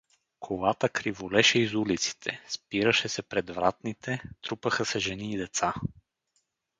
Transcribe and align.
Колата 0.39 0.89
криволеше 0.89 1.59
из 1.59 1.73
улиците, 1.75 2.41
спираше 2.49 3.09
се 3.09 3.21
пред 3.21 3.49
вратните, 3.49 4.21
трупаха 4.41 4.85
се 4.85 4.99
жени 4.99 5.33
и 5.33 5.37
деца. 5.37 5.73